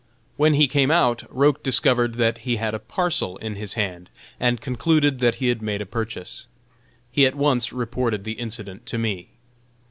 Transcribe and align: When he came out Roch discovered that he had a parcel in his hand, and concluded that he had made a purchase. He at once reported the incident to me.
When 0.35 0.55
he 0.55 0.67
came 0.67 0.89
out 0.89 1.23
Roch 1.29 1.61
discovered 1.61 2.15
that 2.15 2.39
he 2.39 2.55
had 2.55 2.73
a 2.73 2.79
parcel 2.79 3.37
in 3.37 3.53
his 3.53 3.75
hand, 3.75 4.09
and 4.39 4.59
concluded 4.59 5.19
that 5.19 5.35
he 5.35 5.49
had 5.49 5.61
made 5.61 5.79
a 5.83 5.85
purchase. 5.85 6.47
He 7.11 7.27
at 7.27 7.35
once 7.35 7.71
reported 7.71 8.23
the 8.23 8.31
incident 8.39 8.87
to 8.87 8.97
me. 8.97 9.29